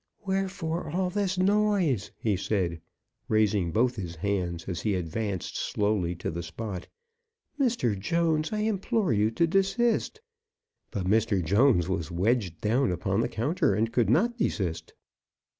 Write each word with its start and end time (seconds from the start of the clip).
"Wherefore 0.25 0.89
all 0.89 1.11
this 1.11 1.37
noise?" 1.37 2.09
he 2.17 2.35
said, 2.35 2.81
raising 3.27 3.69
both 3.71 3.97
his 3.97 4.15
hands 4.15 4.67
as 4.67 4.81
he 4.81 4.95
advanced 4.95 5.55
slowly 5.55 6.15
to 6.15 6.31
the 6.31 6.41
spot. 6.41 6.87
"Mr. 7.59 7.99
Jones, 7.99 8.51
I 8.51 8.61
implore 8.61 9.13
you 9.13 9.29
to 9.29 9.45
desist!" 9.45 10.19
But 10.89 11.05
Mr. 11.05 11.45
Jones 11.45 11.87
was 11.87 12.09
wedged 12.09 12.61
down 12.61 12.91
upon 12.91 13.21
the 13.21 13.29
counter, 13.29 13.75
and 13.75 13.93
could 13.93 14.09
not 14.09 14.37
desist. 14.39 14.93